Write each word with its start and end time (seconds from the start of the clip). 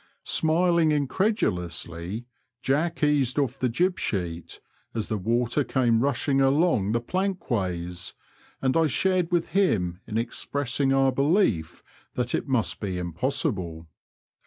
Smiling 0.25 0.91
incredulously, 0.91 2.25
Jack 2.63 3.03
eased 3.03 3.37
off 3.37 3.59
the 3.59 3.69
jib 3.69 3.99
sheet, 3.99 4.59
as 4.95 5.09
the 5.09 5.17
water 5.19 5.63
came 5.63 5.99
rushing 6.01 6.41
along 6.41 6.93
the 6.93 6.99
plankways, 6.99 8.15
and 8.63 8.75
I 8.75 8.87
shared 8.87 9.31
with 9.31 9.49
him 9.49 9.99
in 10.07 10.17
expressing 10.17 10.91
our 10.91 11.11
belief 11.11 11.83
that 12.15 12.33
it 12.33 12.47
must 12.47 12.79
be 12.79 12.97
impossible. 12.97 13.85